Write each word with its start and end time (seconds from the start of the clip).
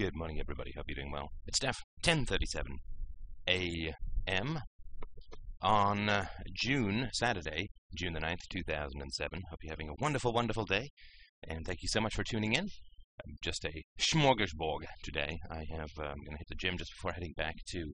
Good 0.00 0.16
morning, 0.16 0.40
everybody. 0.40 0.72
Hope 0.74 0.86
you're 0.88 0.94
doing 0.94 1.12
well. 1.12 1.28
It's 1.46 1.58
Steph, 1.58 1.76
10:37 2.02 2.64
a.m. 3.46 4.60
on 5.60 6.08
uh, 6.08 6.24
June 6.54 7.10
Saturday, 7.12 7.68
June 7.94 8.14
the 8.14 8.20
9th, 8.20 8.48
2007. 8.50 9.42
Hope 9.50 9.58
you're 9.60 9.72
having 9.72 9.90
a 9.90 9.94
wonderful, 10.00 10.32
wonderful 10.32 10.64
day, 10.64 10.88
and 11.46 11.66
thank 11.66 11.82
you 11.82 11.88
so 11.88 12.00
much 12.00 12.14
for 12.14 12.24
tuning 12.24 12.54
in. 12.54 12.70
I'm 13.22 13.34
just 13.42 13.62
a 13.66 13.82
smorgasbord 14.00 14.86
today. 15.04 15.38
I 15.50 15.66
have 15.76 15.90
uh, 15.98 16.04
I'm 16.04 16.24
going 16.24 16.32
to 16.32 16.38
hit 16.38 16.48
the 16.48 16.54
gym 16.54 16.78
just 16.78 16.92
before 16.96 17.12
heading 17.12 17.34
back 17.36 17.56
to 17.72 17.92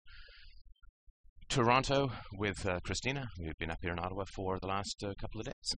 Toronto 1.48 2.12
with 2.34 2.64
uh, 2.64 2.79
Christina. 2.84 3.27
We've 3.41 3.59
been 3.59 3.73
up 3.73 3.79
here 3.82 3.91
in 3.91 3.98
Ottawa 3.98 4.27
for 4.32 4.61
the 4.61 4.68
last 4.68 5.02
uh, 5.02 5.14
couple 5.20 5.41
of 5.41 5.46
days. 5.46 5.75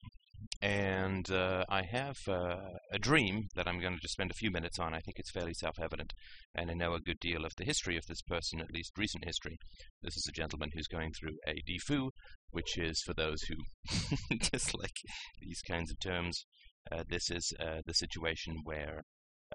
And 0.62 1.30
uh, 1.30 1.66
I 1.70 1.84
have 1.84 2.18
uh, 2.28 2.58
a 2.92 3.00
dream 3.00 3.48
that 3.56 3.68
I'm 3.68 3.80
going 3.80 3.94
to 3.94 4.00
just 4.00 4.14
spend 4.14 4.32
a 4.32 4.36
few 4.36 4.52
minutes 4.52 4.80
on. 4.80 4.94
I 4.94 5.00
think 5.00 5.20
it's 5.20 5.32
fairly 5.32 5.54
self 5.54 5.80
evident, 5.80 6.14
and 6.56 6.72
I 6.72 6.74
know 6.74 6.94
a 6.94 7.00
good 7.00 7.20
deal 7.20 7.46
of 7.46 7.54
the 7.58 7.64
history 7.64 7.98
of 7.98 8.06
this 8.08 8.22
person, 8.22 8.60
at 8.60 8.72
least 8.74 8.98
recent 8.98 9.26
history. 9.26 9.58
This 10.02 10.18
is 10.18 10.28
a 10.28 10.32
gentleman 10.32 10.72
who's 10.74 10.88
going 10.88 11.12
through 11.14 11.38
a 11.48 11.62
defoo, 11.68 12.10
which 12.52 12.78
is, 12.78 13.02
for 13.06 13.14
those 13.14 13.42
who 13.44 14.38
dislike 14.52 14.98
these 15.40 15.62
kinds 15.68 15.92
of 15.92 16.00
terms, 16.00 16.46
uh, 16.92 17.04
this 17.08 17.30
is 17.30 17.54
uh, 17.60 17.82
the 17.86 17.94
situation 17.94 18.58
where 18.64 19.04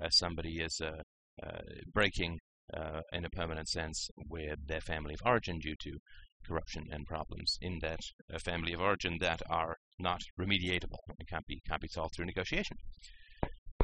uh, 0.00 0.08
somebody 0.10 0.60
is 0.60 0.80
breaking 1.92 2.38
uh, 2.74 3.00
in 3.12 3.24
a 3.24 3.30
permanent 3.30 3.68
sense 3.68 4.08
with 4.28 4.66
their 4.66 4.80
family 4.80 5.14
of 5.14 5.20
origin 5.24 5.58
due 5.58 5.76
to 5.80 5.98
corruption 6.46 6.86
and 6.90 7.06
problems 7.06 7.56
in 7.60 7.78
that 7.82 8.00
uh, 8.32 8.38
family 8.38 8.72
of 8.72 8.80
origin 8.80 9.18
that 9.20 9.42
are 9.48 9.76
not 9.98 10.20
remediatable 10.38 10.98
and 11.18 11.28
can't 11.28 11.46
be 11.46 11.60
can't 11.68 11.80
be 11.80 11.88
solved 11.88 12.14
through 12.14 12.26
negotiation. 12.26 12.76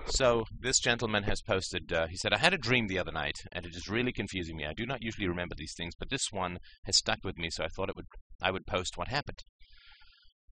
So 0.07 0.45
this 0.59 0.81
gentleman 0.81 1.25
has 1.25 1.43
posted. 1.43 1.93
Uh, 1.93 2.07
he 2.07 2.17
said, 2.17 2.33
"I 2.33 2.39
had 2.39 2.55
a 2.55 2.59
dream 2.59 2.87
the 2.87 2.99
other 2.99 3.13
night, 3.13 3.37
and 3.53 3.67
it 3.67 3.75
is 3.75 3.89
really 3.89 4.13
confusing 4.13 4.57
me. 4.57 4.65
I 4.65 4.73
do 4.73 4.87
not 4.87 5.03
usually 5.03 5.29
remember 5.29 5.55
these 5.57 5.75
things, 5.77 5.95
but 5.99 6.11
this 6.11 6.29
one 6.31 6.59
has 6.85 6.97
stuck 6.97 7.19
with 7.25 7.37
me, 7.37 7.51
so 7.51 7.65
I 7.65 7.69
thought 7.69 7.91
it 7.91 7.97
would 7.97 8.07
I 8.41 8.51
would 8.51 8.67
post 8.67 8.97
what 8.97 9.09
happened." 9.09 9.43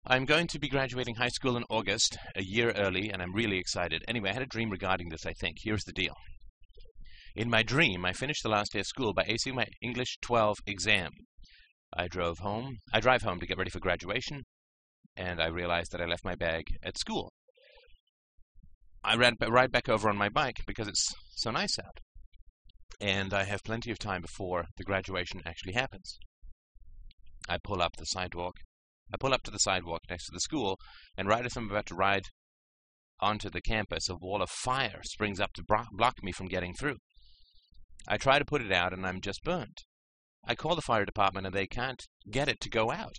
I'm 0.08 0.26
going 0.26 0.46
to 0.48 0.60
be 0.60 0.70
graduating 0.70 1.16
high 1.16 1.30
school 1.30 1.58
in 1.58 1.64
August, 1.68 2.16
a 2.36 2.44
year 2.44 2.72
early, 2.72 3.10
and 3.10 3.24
I'm 3.24 3.34
really 3.34 3.58
excited. 3.58 4.04
Anyway, 4.08 4.30
I 4.30 4.34
had 4.34 4.44
a 4.44 4.46
dream 4.46 4.70
regarding 4.70 5.10
this, 5.10 5.26
I 5.26 5.34
think. 5.34 5.58
Here's 5.64 5.84
the 5.84 5.92
deal. 5.92 6.14
In 7.36 7.50
my 7.50 7.64
dream, 7.64 8.06
I 8.06 8.14
finished 8.14 8.44
the 8.44 8.50
last 8.50 8.74
day 8.74 8.82
of 8.82 8.86
school 8.86 9.14
by 9.14 9.24
acing 9.24 9.56
my 9.56 9.66
English 9.82 10.20
12 10.22 10.58
exam. 10.68 11.12
I 11.96 12.08
drove 12.08 12.40
home. 12.40 12.78
I 12.94 13.00
drive 13.00 13.22
home 13.22 13.40
to 13.40 13.46
get 13.46 13.58
ready 13.58 13.70
for 13.70 13.80
graduation, 13.80 14.44
and 15.16 15.42
I 15.42 15.48
realized 15.48 15.92
that 15.92 16.02
I 16.02 16.06
left 16.06 16.26
my 16.26 16.36
bag 16.36 16.66
at 16.84 16.98
school. 16.98 17.32
I 19.04 19.16
ride, 19.16 19.36
ride 19.48 19.72
back 19.72 19.88
over 19.88 20.10
on 20.10 20.18
my 20.18 20.30
bike 20.30 20.58
because 20.68 20.88
it's 20.88 21.14
so 21.36 21.52
nice 21.52 21.80
out, 21.80 22.00
and 23.00 23.34
I 23.34 23.44
have 23.46 23.64
plenty 23.64 23.92
of 23.92 24.00
time 24.00 24.22
before 24.22 24.66
the 24.78 24.84
graduation 24.84 25.42
actually 25.46 25.74
happens. 25.74 26.18
I 27.48 27.60
pull 27.64 27.82
up 27.82 27.96
the 27.98 28.06
sidewalk. 28.06 28.56
I 29.14 29.18
pull 29.18 29.34
up 29.34 29.44
to 29.44 29.52
the 29.52 29.60
sidewalk 29.60 30.02
next 30.10 30.26
to 30.26 30.32
the 30.34 30.40
school, 30.40 30.78
and 31.16 31.28
right 31.28 31.46
as 31.46 31.56
I'm 31.56 31.70
about 31.70 31.86
to 31.88 31.96
ride 31.96 32.24
onto 33.20 33.50
the 33.50 33.62
campus, 33.62 34.10
a 34.10 34.16
wall 34.16 34.42
of 34.42 34.50
fire 34.50 35.00
springs 35.04 35.40
up 35.40 35.54
to 35.54 35.64
block 35.92 36.24
me 36.24 36.32
from 36.32 36.48
getting 36.48 36.74
through. 36.74 36.98
I 38.08 38.18
try 38.18 38.40
to 38.40 38.46
put 38.46 38.62
it 38.62 38.72
out 38.72 38.94
and 38.94 39.06
I'm 39.06 39.22
just 39.22 39.44
burned. 39.44 39.78
I 40.48 40.56
call 40.56 40.76
the 40.76 40.82
fire 40.82 41.06
department 41.06 41.48
and 41.48 41.56
they 41.56 41.68
can't 41.68 42.02
get 42.30 42.48
it 42.48 42.60
to 42.62 42.70
go 42.70 42.92
out. 42.92 43.16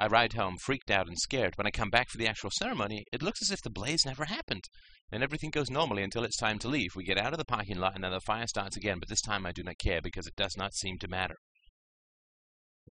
I 0.00 0.06
ride 0.06 0.32
home 0.32 0.56
freaked 0.56 0.90
out 0.90 1.06
and 1.06 1.18
scared. 1.18 1.56
When 1.56 1.66
I 1.66 1.70
come 1.70 1.90
back 1.90 2.08
for 2.08 2.18
the 2.18 2.26
actual 2.26 2.50
ceremony, 2.50 3.04
it 3.12 3.22
looks 3.22 3.42
as 3.42 3.50
if 3.50 3.62
the 3.62 3.70
blaze 3.70 4.06
never 4.06 4.24
happened. 4.24 4.64
And 5.10 5.22
everything 5.22 5.50
goes 5.50 5.70
normally 5.70 6.02
until 6.02 6.24
it's 6.24 6.38
time 6.38 6.58
to 6.60 6.68
leave. 6.68 6.90
We 6.96 7.04
get 7.04 7.18
out 7.18 7.32
of 7.32 7.38
the 7.38 7.44
parking 7.44 7.78
lot 7.78 7.94
and 7.94 8.02
then 8.02 8.12
the 8.12 8.20
fire 8.20 8.46
starts 8.46 8.76
again, 8.76 8.98
but 8.98 9.08
this 9.08 9.20
time 9.20 9.44
I 9.44 9.52
do 9.52 9.62
not 9.62 9.78
care 9.78 10.00
because 10.02 10.26
it 10.26 10.36
does 10.36 10.56
not 10.56 10.74
seem 10.74 10.98
to 11.00 11.08
matter. 11.08 11.36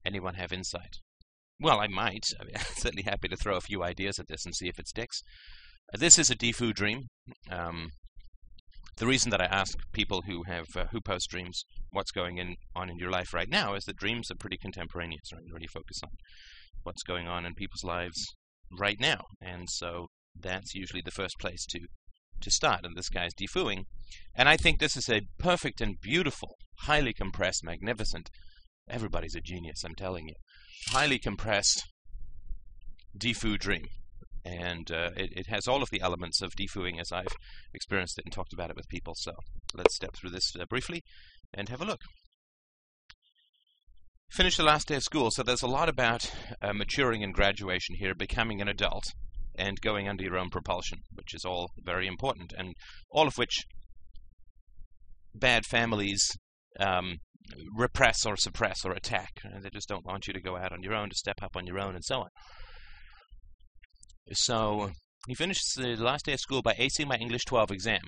Anyone 0.04 0.34
have 0.34 0.52
insight? 0.52 0.98
Well, 1.58 1.80
I 1.80 1.88
might. 1.88 2.24
I 2.38 2.44
am 2.58 2.64
certainly 2.76 3.04
happy 3.04 3.28
to 3.28 3.36
throw 3.36 3.56
a 3.56 3.62
few 3.62 3.82
ideas 3.82 4.18
at 4.18 4.28
this 4.28 4.44
and 4.44 4.54
see 4.54 4.68
if 4.68 4.78
it 4.78 4.88
sticks. 4.88 5.22
This 5.92 6.18
is 6.18 6.30
a 6.30 6.36
defoo 6.36 6.72
dream. 6.72 7.08
Um, 7.50 7.88
the 9.00 9.06
reason 9.06 9.30
that 9.30 9.40
I 9.40 9.46
ask 9.46 9.78
people 9.92 10.22
who 10.26 10.42
have 10.42 10.66
uh, 10.76 10.84
who 10.92 11.00
post 11.00 11.30
dreams 11.30 11.64
what's 11.90 12.10
going 12.10 12.36
in, 12.36 12.56
on 12.76 12.90
in 12.90 12.98
your 12.98 13.10
life 13.10 13.32
right 13.32 13.48
now 13.48 13.74
is 13.74 13.84
that 13.84 13.96
dreams 13.96 14.30
are 14.30 14.36
pretty 14.36 14.58
contemporaneous, 14.58 15.32
right? 15.32 15.42
You 15.42 15.54
really 15.54 15.66
focus 15.66 16.00
on 16.04 16.10
what's 16.82 17.02
going 17.02 17.26
on 17.26 17.46
in 17.46 17.54
people's 17.54 17.82
lives 17.82 18.22
right 18.78 19.00
now, 19.00 19.22
and 19.40 19.70
so 19.70 20.08
that's 20.38 20.74
usually 20.74 21.02
the 21.02 21.10
first 21.10 21.36
place 21.40 21.64
to 21.70 21.80
to 22.42 22.50
start. 22.50 22.84
And 22.84 22.94
this 22.94 23.08
guy's 23.08 23.32
defooing, 23.32 23.84
and 24.36 24.50
I 24.50 24.58
think 24.58 24.78
this 24.78 24.98
is 24.98 25.08
a 25.08 25.22
perfect 25.38 25.80
and 25.80 25.96
beautiful, 26.02 26.56
highly 26.80 27.14
compressed, 27.14 27.64
magnificent. 27.64 28.28
Everybody's 28.88 29.34
a 29.34 29.40
genius, 29.40 29.82
I'm 29.82 29.94
telling 29.94 30.28
you. 30.28 30.34
Highly 30.88 31.18
compressed 31.18 31.84
defoo 33.18 33.58
dream 33.58 33.86
and 34.44 34.90
uh, 34.90 35.10
it, 35.16 35.30
it, 35.36 35.46
has 35.48 35.66
all 35.66 35.82
of 35.82 35.90
the 35.90 36.00
elements 36.00 36.40
of 36.40 36.52
defooing 36.54 37.00
as 37.00 37.12
I've 37.12 37.34
experienced 37.74 38.18
it 38.18 38.24
and 38.24 38.32
talked 38.32 38.52
about 38.52 38.70
it 38.70 38.76
with 38.76 38.88
people. 38.88 39.14
So 39.16 39.32
let's 39.74 39.94
step 39.94 40.14
through 40.14 40.30
this 40.30 40.54
uh, 40.58 40.64
briefly 40.66 41.02
and 41.52 41.68
have 41.68 41.80
a 41.80 41.84
look. 41.84 42.00
Finish 44.30 44.56
the 44.56 44.62
last 44.62 44.88
day 44.88 44.94
of 44.94 45.02
school, 45.02 45.30
so 45.30 45.42
there's 45.42 45.62
a 45.62 45.66
lot 45.66 45.88
about 45.88 46.30
uh, 46.62 46.72
maturing 46.72 47.24
and 47.24 47.34
graduation 47.34 47.96
here, 47.96 48.14
becoming 48.14 48.60
an 48.60 48.68
adult, 48.68 49.04
and 49.56 49.80
going 49.80 50.08
under 50.08 50.22
your 50.22 50.38
own 50.38 50.50
propulsion, 50.50 51.00
which 51.12 51.34
is 51.34 51.44
all 51.44 51.70
very 51.84 52.06
important, 52.06 52.52
and 52.56 52.74
all 53.10 53.26
of 53.26 53.34
which 53.34 53.64
bad 55.34 55.66
families 55.66 56.30
um, 56.78 57.16
repress 57.76 58.24
or 58.24 58.36
suppress 58.36 58.84
or 58.84 58.92
attack. 58.92 59.40
They 59.60 59.70
just 59.70 59.88
don't 59.88 60.06
want 60.06 60.28
you 60.28 60.32
to 60.32 60.40
go 60.40 60.56
out 60.56 60.72
on 60.72 60.82
your 60.82 60.94
own, 60.94 61.08
to 61.08 61.16
step 61.16 61.42
up 61.42 61.56
on 61.56 61.66
your 61.66 61.80
own, 61.80 61.96
and 61.96 62.04
so 62.04 62.20
on. 62.20 62.28
So 64.32 64.90
he 65.26 65.34
finished 65.34 65.76
the 65.76 65.96
last 65.96 66.26
day 66.26 66.32
of 66.32 66.40
school 66.40 66.62
by 66.62 66.74
acing 66.74 67.06
my 67.06 67.16
English 67.16 67.44
12 67.46 67.70
exam. 67.70 68.00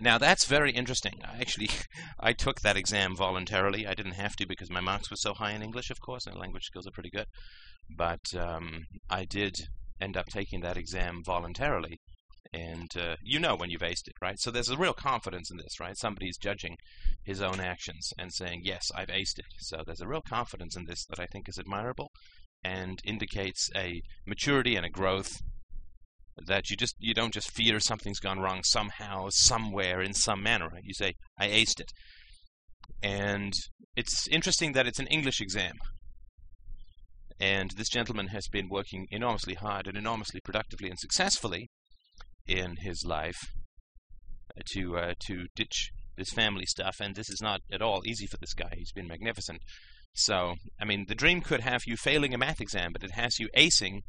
Now 0.00 0.16
that's 0.16 0.44
very 0.44 0.70
interesting. 0.72 1.20
Actually, 1.24 1.70
I 2.20 2.32
took 2.32 2.60
that 2.60 2.76
exam 2.76 3.16
voluntarily. 3.16 3.86
I 3.86 3.94
didn't 3.94 4.12
have 4.12 4.36
to 4.36 4.46
because 4.46 4.70
my 4.70 4.80
marks 4.80 5.10
were 5.10 5.16
so 5.16 5.34
high 5.34 5.52
in 5.52 5.62
English, 5.62 5.90
of 5.90 6.00
course, 6.00 6.26
and 6.26 6.36
language 6.36 6.64
skills 6.64 6.86
are 6.86 6.92
pretty 6.92 7.10
good. 7.10 7.26
But 7.96 8.34
um, 8.36 8.86
I 9.10 9.24
did 9.24 9.56
end 10.00 10.16
up 10.16 10.26
taking 10.26 10.60
that 10.60 10.76
exam 10.76 11.22
voluntarily, 11.24 11.98
and 12.52 12.90
uh, 12.96 13.16
you 13.22 13.40
know 13.40 13.56
when 13.56 13.70
you've 13.70 13.80
aced 13.80 14.06
it, 14.06 14.14
right? 14.22 14.38
So 14.38 14.50
there's 14.50 14.68
a 14.68 14.76
real 14.76 14.92
confidence 14.92 15.50
in 15.50 15.56
this, 15.56 15.80
right? 15.80 15.96
Somebody's 15.96 16.38
judging 16.38 16.76
his 17.24 17.42
own 17.42 17.58
actions 17.58 18.12
and 18.18 18.32
saying, 18.32 18.60
"Yes, 18.62 18.90
I've 18.94 19.08
aced 19.08 19.38
it." 19.38 19.46
So 19.58 19.82
there's 19.84 20.00
a 20.00 20.06
real 20.06 20.22
confidence 20.22 20.76
in 20.76 20.84
this 20.84 21.04
that 21.06 21.18
I 21.18 21.26
think 21.26 21.48
is 21.48 21.58
admirable, 21.58 22.12
and 22.64 23.00
indicates 23.04 23.70
a 23.74 24.02
maturity 24.26 24.76
and 24.76 24.84
a 24.84 24.90
growth 24.90 25.40
that 26.46 26.70
you 26.70 26.76
just 26.76 26.94
you 26.98 27.14
don't 27.14 27.34
just 27.34 27.50
fear 27.50 27.80
something's 27.80 28.20
gone 28.20 28.38
wrong 28.38 28.62
somehow 28.62 29.28
somewhere 29.30 30.00
in 30.00 30.12
some 30.12 30.42
manner 30.42 30.70
you 30.82 30.94
say 30.94 31.14
i 31.38 31.48
aced 31.48 31.80
it. 31.80 31.92
And 33.02 33.52
it's 33.96 34.26
interesting 34.28 34.72
that 34.72 34.86
it's 34.86 34.98
an 34.98 35.06
english 35.08 35.40
exam. 35.40 35.74
And 37.40 37.70
this 37.76 37.88
gentleman 37.88 38.28
has 38.28 38.48
been 38.48 38.68
working 38.68 39.06
enormously 39.10 39.54
hard 39.54 39.86
and 39.86 39.96
enormously 39.96 40.40
productively 40.40 40.88
and 40.88 40.98
successfully 40.98 41.70
in 42.46 42.76
his 42.80 43.04
life 43.04 43.38
to 44.72 44.96
uh, 44.96 45.14
to 45.26 45.46
ditch 45.54 45.90
this 46.16 46.30
family 46.30 46.66
stuff. 46.66 46.96
And 47.00 47.14
this 47.14 47.30
is 47.30 47.40
not 47.40 47.60
at 47.70 47.82
all 47.82 48.02
easy 48.04 48.26
for 48.26 48.38
this 48.38 48.54
guy. 48.54 48.72
He's 48.76 48.92
been 48.92 49.06
magnificent 49.06 49.60
so, 50.14 50.54
I 50.80 50.84
mean, 50.84 51.06
the 51.08 51.14
dream 51.14 51.40
could 51.40 51.60
have 51.60 51.82
you 51.86 51.96
failing 51.96 52.34
a 52.34 52.38
math 52.38 52.60
exam, 52.60 52.92
but 52.92 53.04
it 53.04 53.12
has 53.12 53.38
you 53.38 53.48
acing 53.56 54.00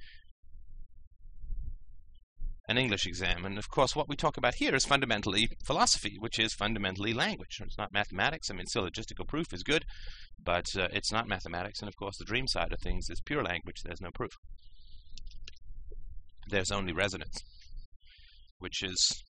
an 2.68 2.78
English 2.78 3.08
exam. 3.08 3.46
And 3.46 3.58
of 3.58 3.70
course, 3.70 3.96
what 3.96 4.08
we 4.08 4.16
talk 4.16 4.38
about 4.38 4.56
here 4.56 4.76
is 4.76 4.86
fundamentally 4.86 5.50
philosophy, 5.66 6.18
which 6.20 6.38
is 6.38 6.54
fundamentally 6.54 7.14
language. 7.14 7.60
It's 7.62 7.78
not 7.78 7.92
mathematics. 7.92 8.50
I 8.50 8.54
mean, 8.54 8.68
syllogistical 8.68 9.28
proof 9.28 9.52
is 9.52 9.64
good, 9.64 9.86
but 10.44 10.66
uh, 10.78 10.88
it's 10.92 11.12
not 11.12 11.28
mathematics. 11.28 11.80
And 11.80 11.90
of 11.90 11.96
course, 11.96 12.18
the 12.18 12.26
dream 12.26 12.48
side 12.48 12.72
of 12.72 12.80
things 12.80 13.10
is 13.10 13.22
pure 13.26 13.44
language. 13.44 13.82
There's 13.84 14.02
no 14.02 14.12
proof. 14.14 14.32
There's 16.50 16.72
only 16.72 16.94
resonance, 16.94 17.44
which 18.60 18.84
is 18.84 19.24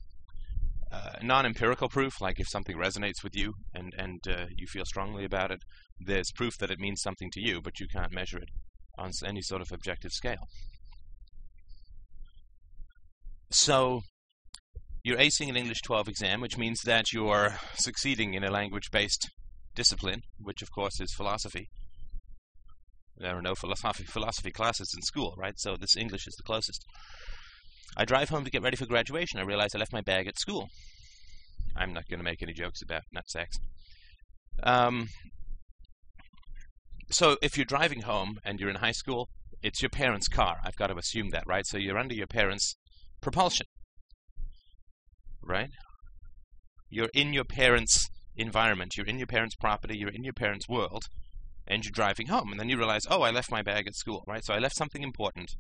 uh, 0.91 1.13
non-empirical 1.21 1.89
proof, 1.89 2.19
like 2.19 2.39
if 2.39 2.47
something 2.47 2.75
resonates 2.75 3.23
with 3.23 3.35
you 3.35 3.53
and 3.73 3.93
and 3.97 4.19
uh, 4.27 4.45
you 4.55 4.65
feel 4.67 4.85
strongly 4.85 5.23
about 5.23 5.51
it, 5.51 5.59
there's 5.99 6.31
proof 6.35 6.57
that 6.59 6.71
it 6.71 6.79
means 6.79 7.01
something 7.01 7.29
to 7.31 7.41
you, 7.41 7.61
but 7.61 7.79
you 7.79 7.87
can't 7.87 8.13
measure 8.13 8.37
it 8.37 8.49
on 8.97 9.11
any 9.25 9.41
sort 9.41 9.61
of 9.61 9.71
objective 9.71 10.11
scale. 10.11 10.47
So 13.51 14.01
you're 15.03 15.17
acing 15.17 15.49
an 15.49 15.55
English 15.55 15.81
12 15.85 16.07
exam, 16.07 16.41
which 16.41 16.57
means 16.57 16.81
that 16.85 17.13
you're 17.13 17.57
succeeding 17.75 18.33
in 18.33 18.43
a 18.43 18.51
language-based 18.51 19.29
discipline, 19.75 20.21
which 20.39 20.61
of 20.61 20.71
course 20.71 20.99
is 20.99 21.13
philosophy. 21.15 21.69
There 23.17 23.37
are 23.37 23.41
no 23.41 23.55
philosophy 23.55 24.05
philosophy 24.05 24.51
classes 24.51 24.93
in 24.95 25.01
school, 25.01 25.35
right? 25.37 25.57
So 25.57 25.75
this 25.79 25.95
English 25.97 26.27
is 26.27 26.35
the 26.35 26.43
closest. 26.43 26.83
I 27.99 28.05
drive 28.05 28.29
home 28.29 28.45
to 28.45 28.49
get 28.49 28.61
ready 28.61 28.77
for 28.77 28.85
graduation. 28.85 29.41
I 29.41 29.43
realize 29.43 29.75
I 29.75 29.77
left 29.77 29.91
my 29.91 29.99
bag 29.99 30.25
at 30.25 30.39
school. 30.39 30.69
I'm 31.75 31.91
not 31.91 32.07
going 32.09 32.19
to 32.19 32.23
make 32.23 32.41
any 32.41 32.53
jokes 32.53 32.81
about 32.81 33.01
nut 33.11 33.29
sex. 33.29 33.57
Um, 34.63 35.09
so 37.11 37.35
if 37.41 37.57
you're 37.57 37.65
driving 37.65 38.03
home 38.03 38.39
and 38.45 38.57
you're 38.57 38.69
in 38.69 38.77
high 38.77 38.93
school, 38.93 39.27
it's 39.61 39.81
your 39.81 39.89
parents' 39.89 40.29
car. 40.29 40.59
I've 40.63 40.77
got 40.77 40.87
to 40.87 40.95
assume 40.95 41.31
that, 41.31 41.43
right? 41.45 41.65
So 41.67 41.77
you're 41.77 41.97
under 41.97 42.15
your 42.15 42.25
parents' 42.25 42.77
propulsion, 43.19 43.67
right? 45.43 45.71
You're 46.89 47.09
in 47.13 47.33
your 47.33 47.43
parents' 47.43 48.07
environment. 48.37 48.93
You're 48.95 49.07
in 49.07 49.17
your 49.17 49.27
parents' 49.27 49.55
property. 49.55 49.97
You're 49.97 50.07
in 50.07 50.23
your 50.23 50.31
parents' 50.31 50.69
world, 50.69 51.03
and 51.67 51.83
you're 51.83 51.91
driving 51.91 52.27
home. 52.27 52.51
And 52.51 52.59
then 52.61 52.69
you 52.69 52.77
realize, 52.77 53.03
oh, 53.09 53.23
I 53.23 53.31
left 53.31 53.51
my 53.51 53.61
bag 53.61 53.87
at 53.87 53.95
school, 53.95 54.23
right? 54.25 54.45
So 54.45 54.53
I 54.53 54.59
left 54.59 54.77
something 54.77 55.03
important. 55.03 55.51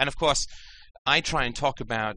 And 0.00 0.08
of 0.08 0.16
course, 0.16 0.46
I 1.04 1.20
try 1.20 1.44
and 1.44 1.54
talk 1.54 1.78
about 1.78 2.16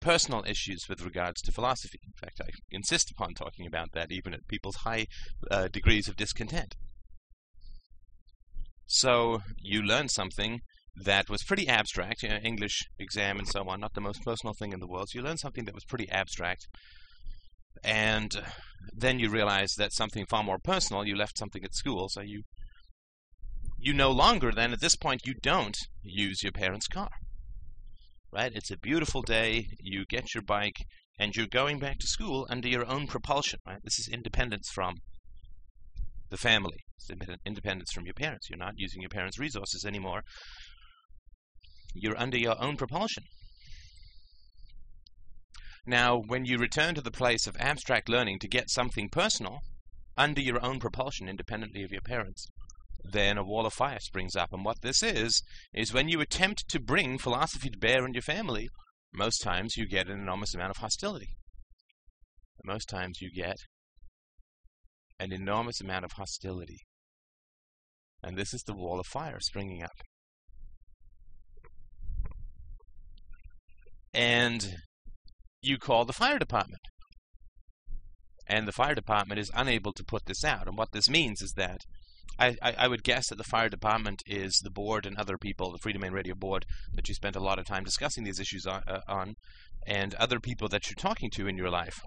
personal 0.00 0.44
issues 0.46 0.84
with 0.86 1.00
regards 1.00 1.40
to 1.42 1.50
philosophy. 1.50 1.98
In 2.04 2.12
fact, 2.12 2.42
I 2.42 2.50
insist 2.70 3.10
upon 3.10 3.32
talking 3.32 3.66
about 3.66 3.92
that 3.92 4.12
even 4.12 4.34
at 4.34 4.46
people's 4.48 4.76
high 4.84 5.06
uh, 5.50 5.68
degrees 5.68 6.08
of 6.08 6.16
discontent. 6.16 6.76
So 8.86 9.40
you 9.56 9.80
learn 9.80 10.10
something 10.10 10.60
that 10.94 11.30
was 11.30 11.42
pretty 11.42 11.66
abstract, 11.68 12.22
you 12.22 12.28
know, 12.28 12.36
English 12.36 12.82
exam 12.98 13.38
and 13.38 13.48
so 13.48 13.66
on, 13.66 13.80
not 13.80 13.94
the 13.94 14.02
most 14.02 14.22
personal 14.22 14.52
thing 14.52 14.74
in 14.74 14.80
the 14.80 14.86
world. 14.86 15.08
So 15.08 15.18
you 15.18 15.24
learn 15.24 15.38
something 15.38 15.64
that 15.64 15.74
was 15.74 15.86
pretty 15.86 16.10
abstract, 16.10 16.68
and 17.82 18.42
then 18.94 19.18
you 19.18 19.30
realize 19.30 19.72
that 19.78 19.94
something 19.94 20.26
far 20.26 20.44
more 20.44 20.58
personal. 20.58 21.06
You 21.06 21.16
left 21.16 21.38
something 21.38 21.64
at 21.64 21.74
school, 21.74 22.10
so 22.10 22.20
you 22.20 22.42
you 23.82 23.92
no 23.92 24.12
longer 24.12 24.52
then 24.52 24.72
at 24.72 24.80
this 24.80 24.94
point 24.94 25.26
you 25.26 25.34
don't 25.42 25.76
use 26.04 26.42
your 26.42 26.52
parents' 26.52 26.86
car. 26.86 27.10
Right? 28.32 28.52
It's 28.54 28.70
a 28.70 28.78
beautiful 28.78 29.22
day. 29.22 29.66
You 29.80 30.04
get 30.08 30.34
your 30.34 30.42
bike 30.42 30.76
and 31.18 31.34
you're 31.34 31.48
going 31.48 31.80
back 31.80 31.98
to 31.98 32.06
school 32.06 32.46
under 32.48 32.68
your 32.68 32.88
own 32.88 33.08
propulsion. 33.08 33.58
Right? 33.66 33.80
This 33.82 33.98
is 33.98 34.08
independence 34.08 34.70
from 34.72 34.94
the 36.30 36.36
family. 36.36 36.78
It's 36.96 37.10
independence 37.44 37.90
from 37.92 38.04
your 38.04 38.14
parents. 38.14 38.48
You're 38.48 38.56
not 38.56 38.74
using 38.76 39.02
your 39.02 39.10
parents' 39.10 39.38
resources 39.38 39.84
anymore. 39.84 40.22
You're 41.92 42.18
under 42.18 42.38
your 42.38 42.62
own 42.62 42.76
propulsion. 42.76 43.24
Now, 45.84 46.22
when 46.24 46.44
you 46.44 46.56
return 46.56 46.94
to 46.94 47.00
the 47.00 47.10
place 47.10 47.48
of 47.48 47.56
abstract 47.58 48.08
learning 48.08 48.38
to 48.38 48.48
get 48.48 48.70
something 48.70 49.08
personal, 49.08 49.58
under 50.16 50.40
your 50.40 50.64
own 50.64 50.78
propulsion, 50.78 51.28
independently 51.28 51.82
of 51.82 51.90
your 51.90 52.00
parents, 52.00 52.46
then 53.04 53.38
a 53.38 53.44
wall 53.44 53.66
of 53.66 53.72
fire 53.72 54.00
springs 54.00 54.36
up. 54.36 54.52
And 54.52 54.64
what 54.64 54.82
this 54.82 55.02
is, 55.02 55.42
is 55.74 55.92
when 55.92 56.08
you 56.08 56.20
attempt 56.20 56.68
to 56.68 56.80
bring 56.80 57.18
philosophy 57.18 57.70
to 57.70 57.78
bear 57.78 58.06
in 58.06 58.14
your 58.14 58.22
family, 58.22 58.68
most 59.14 59.38
times 59.42 59.76
you 59.76 59.86
get 59.86 60.08
an 60.08 60.18
enormous 60.20 60.54
amount 60.54 60.70
of 60.70 60.78
hostility. 60.78 61.28
Most 62.64 62.88
times 62.88 63.20
you 63.20 63.30
get 63.30 63.56
an 65.18 65.32
enormous 65.32 65.80
amount 65.80 66.04
of 66.04 66.12
hostility. 66.12 66.78
And 68.22 68.36
this 68.36 68.54
is 68.54 68.62
the 68.62 68.74
wall 68.74 69.00
of 69.00 69.06
fire 69.06 69.38
springing 69.40 69.82
up. 69.82 69.90
And 74.14 74.76
you 75.60 75.78
call 75.78 76.04
the 76.04 76.12
fire 76.12 76.38
department. 76.38 76.82
And 78.46 78.68
the 78.68 78.72
fire 78.72 78.94
department 78.94 79.40
is 79.40 79.50
unable 79.54 79.92
to 79.92 80.04
put 80.04 80.26
this 80.26 80.44
out. 80.44 80.66
And 80.66 80.76
what 80.76 80.92
this 80.92 81.08
means 81.08 81.40
is 81.40 81.52
that 81.56 81.78
I, 82.38 82.56
I, 82.62 82.88
would 82.88 83.04
guess 83.04 83.28
that 83.28 83.36
the 83.36 83.44
fire 83.44 83.68
department 83.68 84.22
is 84.26 84.58
the 84.62 84.70
board 84.70 85.06
and 85.06 85.16
other 85.16 85.36
people, 85.36 85.70
the 85.70 85.78
Freedomain 85.78 86.12
Radio 86.12 86.34
board, 86.34 86.64
that 86.94 87.08
you 87.08 87.14
spent 87.14 87.36
a 87.36 87.40
lot 87.40 87.58
of 87.58 87.66
time 87.66 87.84
discussing 87.84 88.24
these 88.24 88.40
issues 88.40 88.66
on, 88.66 88.82
uh, 88.88 89.00
on, 89.06 89.34
and 89.86 90.14
other 90.14 90.40
people 90.40 90.68
that 90.68 90.88
you're 90.88 90.96
talking 90.96 91.30
to 91.34 91.46
in 91.46 91.56
your 91.56 91.70
life 91.70 92.00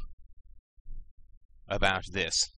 about 1.68 2.04
this. 2.12 2.50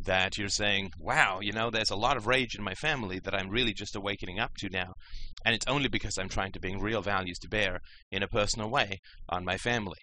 That 0.00 0.38
you're 0.38 0.48
saying, 0.48 0.92
wow, 1.00 1.40
you 1.40 1.52
know, 1.52 1.70
there's 1.70 1.90
a 1.90 1.96
lot 1.96 2.16
of 2.16 2.28
rage 2.28 2.54
in 2.56 2.62
my 2.62 2.74
family 2.74 3.18
that 3.24 3.34
I'm 3.34 3.50
really 3.50 3.72
just 3.72 3.96
awakening 3.96 4.38
up 4.38 4.52
to 4.58 4.68
now. 4.68 4.92
And 5.44 5.56
it's 5.56 5.66
only 5.66 5.88
because 5.88 6.16
I'm 6.16 6.28
trying 6.28 6.52
to 6.52 6.60
bring 6.60 6.78
real 6.78 7.02
values 7.02 7.38
to 7.40 7.48
bear 7.48 7.80
in 8.12 8.22
a 8.22 8.28
personal 8.28 8.70
way 8.70 9.00
on 9.28 9.44
my 9.44 9.56
family. 9.56 9.98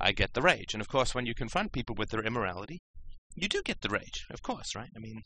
I 0.00 0.12
get 0.12 0.34
the 0.34 0.42
rage. 0.42 0.74
And 0.74 0.80
of 0.80 0.88
course, 0.88 1.12
when 1.12 1.26
you 1.26 1.34
confront 1.34 1.72
people 1.72 1.96
with 1.98 2.10
their 2.10 2.22
immorality, 2.22 2.82
you 3.36 3.48
do 3.48 3.62
get 3.62 3.82
the 3.82 3.88
rage, 3.88 4.26
of 4.30 4.42
course, 4.42 4.74
right? 4.74 4.90
I 4.96 4.98
mean, 4.98 5.22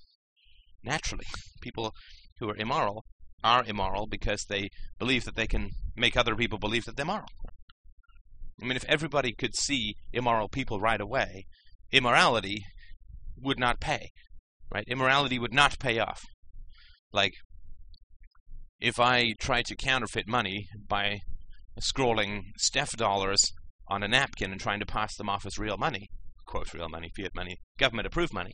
naturally, 0.82 1.26
people 1.60 1.94
who 2.38 2.48
are 2.50 2.56
immoral 2.56 3.04
are 3.42 3.64
immoral 3.64 4.06
because 4.06 4.44
they 4.44 4.70
believe 4.98 5.24
that 5.24 5.36
they 5.36 5.46
can 5.46 5.70
make 5.96 6.16
other 6.16 6.34
people 6.34 6.58
believe 6.58 6.84
that 6.84 6.96
they're 6.96 7.06
moral. 7.06 7.28
I 8.62 8.66
mean, 8.66 8.76
if 8.76 8.84
everybody 8.84 9.32
could 9.32 9.54
see 9.54 9.94
immoral 10.12 10.48
people 10.48 10.80
right 10.80 11.00
away, 11.00 11.46
immorality 11.92 12.64
would 13.40 13.58
not 13.58 13.80
pay, 13.80 14.10
right? 14.72 14.84
Immorality 14.86 15.38
would 15.38 15.54
not 15.54 15.78
pay 15.78 15.98
off. 15.98 16.20
Like, 17.12 17.34
if 18.80 19.00
I 19.00 19.32
try 19.38 19.62
to 19.62 19.76
counterfeit 19.76 20.28
money 20.28 20.68
by 20.88 21.20
scrolling 21.80 22.42
Steph 22.58 22.96
dollars 22.96 23.52
on 23.88 24.02
a 24.02 24.08
napkin 24.08 24.52
and 24.52 24.60
trying 24.60 24.80
to 24.80 24.86
pass 24.86 25.16
them 25.16 25.28
off 25.28 25.46
as 25.46 25.58
real 25.58 25.76
money, 25.76 26.08
quote 26.50 26.74
real 26.74 26.88
money, 26.88 27.10
fiat 27.16 27.34
money, 27.34 27.58
government 27.78 28.06
approved 28.06 28.34
money. 28.34 28.52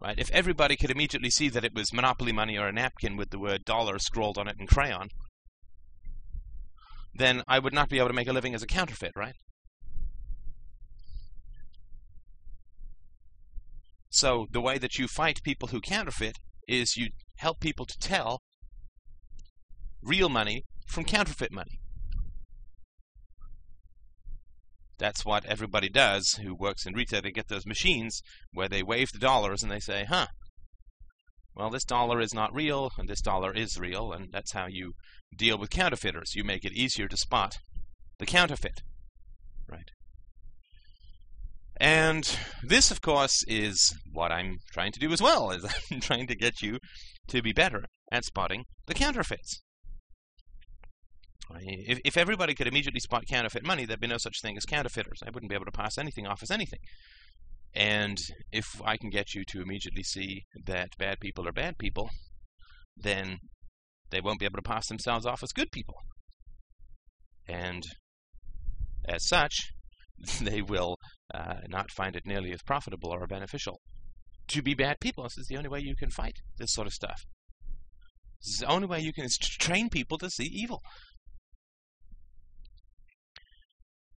Right? 0.00 0.18
If 0.18 0.30
everybody 0.30 0.74
could 0.74 0.90
immediately 0.90 1.30
see 1.30 1.48
that 1.50 1.64
it 1.64 1.74
was 1.74 1.92
monopoly 1.92 2.32
money 2.32 2.58
or 2.58 2.66
a 2.66 2.72
napkin 2.72 3.16
with 3.16 3.30
the 3.30 3.38
word 3.38 3.64
dollar 3.64 3.98
scrawled 3.98 4.38
on 4.38 4.48
it 4.48 4.56
in 4.58 4.66
crayon, 4.66 5.08
then 7.14 7.42
I 7.46 7.58
would 7.58 7.74
not 7.74 7.90
be 7.90 7.98
able 7.98 8.08
to 8.08 8.14
make 8.14 8.26
a 8.26 8.32
living 8.32 8.54
as 8.54 8.62
a 8.62 8.66
counterfeit, 8.66 9.12
right? 9.14 9.34
So 14.08 14.46
the 14.50 14.60
way 14.60 14.78
that 14.78 14.98
you 14.98 15.06
fight 15.08 15.42
people 15.42 15.68
who 15.68 15.80
counterfeit 15.80 16.38
is 16.66 16.96
you 16.96 17.08
help 17.36 17.60
people 17.60 17.86
to 17.86 17.98
tell 18.00 18.40
real 20.02 20.28
money 20.28 20.64
from 20.88 21.04
counterfeit 21.04 21.52
money. 21.52 21.81
That's 25.02 25.24
what 25.24 25.44
everybody 25.46 25.88
does 25.88 26.38
who 26.44 26.54
works 26.54 26.86
in 26.86 26.94
retail. 26.94 27.22
They 27.22 27.32
get 27.32 27.48
those 27.48 27.66
machines 27.66 28.22
where 28.52 28.68
they 28.68 28.84
wave 28.84 29.10
the 29.10 29.18
dollars 29.18 29.60
and 29.60 29.72
they 29.72 29.80
say, 29.80 30.06
huh, 30.08 30.28
well, 31.56 31.70
this 31.70 31.82
dollar 31.82 32.20
is 32.20 32.32
not 32.32 32.54
real 32.54 32.88
and 32.96 33.08
this 33.08 33.20
dollar 33.20 33.52
is 33.52 33.76
real, 33.76 34.12
and 34.12 34.28
that's 34.30 34.52
how 34.52 34.66
you 34.68 34.92
deal 35.36 35.58
with 35.58 35.70
counterfeiters. 35.70 36.36
You 36.36 36.44
make 36.44 36.64
it 36.64 36.72
easier 36.72 37.08
to 37.08 37.16
spot 37.16 37.58
the 38.20 38.26
counterfeit. 38.26 38.82
Right. 39.68 39.90
And 41.80 42.38
this, 42.62 42.92
of 42.92 43.00
course, 43.00 43.42
is 43.48 43.98
what 44.12 44.30
I'm 44.30 44.58
trying 44.72 44.92
to 44.92 45.00
do 45.00 45.10
as 45.10 45.20
well, 45.20 45.50
is 45.50 45.66
I'm 45.90 45.98
trying 45.98 46.28
to 46.28 46.36
get 46.36 46.62
you 46.62 46.78
to 47.26 47.42
be 47.42 47.52
better 47.52 47.86
at 48.12 48.24
spotting 48.24 48.66
the 48.86 48.94
counterfeits. 48.94 49.62
If, 51.60 52.00
if 52.04 52.16
everybody 52.16 52.54
could 52.54 52.66
immediately 52.66 53.00
spot 53.00 53.26
counterfeit 53.26 53.64
money, 53.64 53.84
there'd 53.84 54.00
be 54.00 54.06
no 54.06 54.18
such 54.18 54.40
thing 54.40 54.56
as 54.56 54.64
counterfeiters. 54.64 55.20
I 55.24 55.30
wouldn't 55.30 55.50
be 55.50 55.54
able 55.54 55.66
to 55.66 55.72
pass 55.72 55.98
anything 55.98 56.26
off 56.26 56.42
as 56.42 56.50
anything. 56.50 56.80
And 57.74 58.18
if 58.52 58.80
I 58.84 58.96
can 58.96 59.10
get 59.10 59.34
you 59.34 59.44
to 59.48 59.62
immediately 59.62 60.02
see 60.02 60.44
that 60.66 60.90
bad 60.98 61.20
people 61.20 61.48
are 61.48 61.52
bad 61.52 61.78
people, 61.78 62.10
then 62.96 63.38
they 64.10 64.20
won't 64.20 64.40
be 64.40 64.44
able 64.44 64.58
to 64.58 64.62
pass 64.62 64.88
themselves 64.88 65.24
off 65.24 65.42
as 65.42 65.52
good 65.52 65.70
people. 65.72 65.96
And 67.48 67.82
as 69.06 69.26
such, 69.26 69.72
they 70.40 70.62
will 70.62 70.96
uh, 71.34 71.60
not 71.68 71.90
find 71.90 72.14
it 72.14 72.26
nearly 72.26 72.52
as 72.52 72.62
profitable 72.62 73.10
or 73.10 73.26
beneficial 73.26 73.80
to 74.48 74.62
be 74.62 74.74
bad 74.74 75.00
people. 75.00 75.24
This 75.24 75.38
is 75.38 75.46
the 75.48 75.56
only 75.56 75.68
way 75.68 75.80
you 75.80 75.96
can 75.96 76.10
fight 76.10 76.36
this 76.58 76.72
sort 76.72 76.86
of 76.86 76.92
stuff. 76.92 77.24
This 78.40 78.54
is 78.54 78.60
the 78.60 78.66
only 78.66 78.86
way 78.86 79.00
you 79.00 79.12
can 79.12 79.28
train 79.58 79.88
people 79.88 80.18
to 80.18 80.30
see 80.30 80.44
evil. 80.44 80.82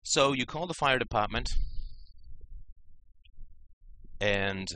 So 0.06 0.34
you 0.34 0.44
call 0.44 0.66
the 0.66 0.74
fire 0.74 0.98
department, 0.98 1.54
and 4.20 4.68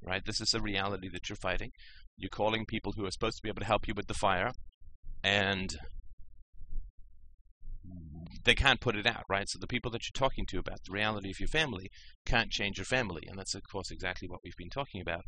right, 0.00 0.24
this 0.24 0.40
is 0.40 0.54
a 0.54 0.60
reality 0.60 1.08
that 1.08 1.28
you're 1.28 1.36
fighting. 1.36 1.72
You're 2.16 2.30
calling 2.30 2.64
people 2.64 2.92
who 2.92 3.04
are 3.04 3.10
supposed 3.10 3.38
to 3.38 3.42
be 3.42 3.48
able 3.48 3.62
to 3.62 3.66
help 3.66 3.88
you 3.88 3.94
with 3.94 4.06
the 4.06 4.14
fire, 4.14 4.52
and 5.24 5.76
they 8.44 8.54
can't 8.54 8.80
put 8.80 8.94
it 8.94 9.06
out, 9.06 9.24
right? 9.28 9.48
So 9.48 9.58
the 9.58 9.66
people 9.66 9.90
that 9.90 10.02
you're 10.04 10.28
talking 10.28 10.46
to 10.46 10.58
about 10.60 10.84
the 10.86 10.92
reality 10.92 11.30
of 11.32 11.40
your 11.40 11.48
family 11.48 11.90
can't 12.24 12.52
change 12.52 12.78
your 12.78 12.84
family, 12.84 13.22
and 13.26 13.36
that's 13.36 13.56
of 13.56 13.62
course 13.68 13.90
exactly 13.90 14.28
what 14.28 14.40
we've 14.44 14.56
been 14.56 14.70
talking 14.70 15.00
about 15.00 15.24